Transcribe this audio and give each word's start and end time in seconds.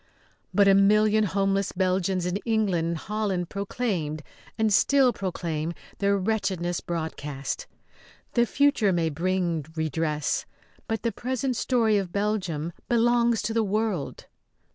But 0.51 0.67
a 0.67 0.73
million 0.73 1.25
homeless 1.25 1.73
Belgians 1.73 2.25
in 2.25 2.37
England 2.37 2.87
and 2.87 2.97
Holland 2.97 3.49
proclaimed 3.49 4.23
and 4.57 4.73
still 4.73 5.13
proclaim 5.13 5.73
their 5.99 6.17
wretchedness 6.17 6.79
broadcast. 6.79 7.67
The 8.33 8.47
future 8.47 8.91
may 8.91 9.09
bring 9.11 9.63
redress, 9.75 10.47
but 10.87 11.03
the 11.03 11.11
present 11.11 11.55
story 11.55 11.99
of 11.99 12.11
Belgium 12.11 12.73
belongs 12.89 13.43
to 13.43 13.53
the 13.53 13.63
world. 13.63 14.25